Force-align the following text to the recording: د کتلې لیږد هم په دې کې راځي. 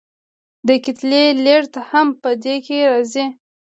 د 0.67 0.69
کتلې 0.85 1.23
لیږد 1.45 1.73
هم 1.89 2.07
په 2.21 2.29
دې 2.43 2.55
کې 2.65 2.77
راځي. 2.91 3.25